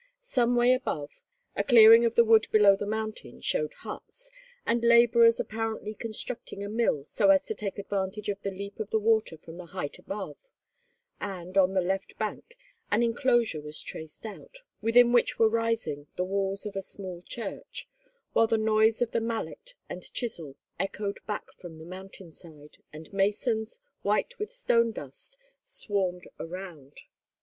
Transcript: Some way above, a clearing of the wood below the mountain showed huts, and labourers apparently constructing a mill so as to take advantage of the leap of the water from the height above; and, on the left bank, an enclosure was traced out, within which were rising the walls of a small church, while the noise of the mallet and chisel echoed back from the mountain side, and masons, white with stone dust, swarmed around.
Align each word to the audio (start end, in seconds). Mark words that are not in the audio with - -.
Some 0.19 0.55
way 0.55 0.73
above, 0.73 1.21
a 1.55 1.63
clearing 1.63 2.05
of 2.05 2.15
the 2.15 2.23
wood 2.25 2.47
below 2.51 2.75
the 2.75 2.87
mountain 2.87 3.39
showed 3.39 3.75
huts, 3.85 4.31
and 4.65 4.83
labourers 4.83 5.39
apparently 5.39 5.93
constructing 5.93 6.63
a 6.63 6.69
mill 6.69 7.05
so 7.05 7.29
as 7.29 7.45
to 7.45 7.53
take 7.53 7.77
advantage 7.77 8.27
of 8.27 8.41
the 8.41 8.49
leap 8.49 8.79
of 8.79 8.89
the 8.89 8.97
water 8.97 9.37
from 9.37 9.57
the 9.57 9.67
height 9.67 9.99
above; 9.99 10.49
and, 11.19 11.55
on 11.55 11.75
the 11.75 11.81
left 11.81 12.17
bank, 12.17 12.57
an 12.89 13.03
enclosure 13.03 13.61
was 13.61 13.79
traced 13.79 14.25
out, 14.25 14.63
within 14.81 15.11
which 15.11 15.37
were 15.37 15.47
rising 15.47 16.07
the 16.15 16.25
walls 16.25 16.65
of 16.65 16.75
a 16.75 16.81
small 16.81 17.21
church, 17.21 17.87
while 18.33 18.47
the 18.47 18.57
noise 18.57 19.03
of 19.03 19.11
the 19.11 19.21
mallet 19.21 19.75
and 19.87 20.11
chisel 20.15 20.55
echoed 20.79 21.19
back 21.27 21.51
from 21.51 21.77
the 21.77 21.85
mountain 21.85 22.31
side, 22.31 22.79
and 22.91 23.13
masons, 23.13 23.77
white 24.01 24.39
with 24.39 24.51
stone 24.51 24.91
dust, 24.91 25.37
swarmed 25.63 26.27
around. 26.39 27.01